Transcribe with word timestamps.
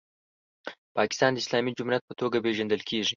پاکستان 0.97 1.31
د 1.33 1.37
اسلامي 1.43 1.71
جمهوریت 1.77 2.03
په 2.07 2.13
توګه 2.21 2.37
پیژندل 2.45 2.81
کیږي. 2.89 3.09